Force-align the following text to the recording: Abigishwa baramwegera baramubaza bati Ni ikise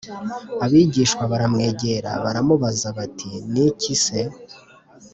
Abigishwa 0.65 1.23
baramwegera 1.31 2.11
baramubaza 2.23 2.87
bati 2.97 3.31
Ni 3.51 3.61
ikise 3.69 4.19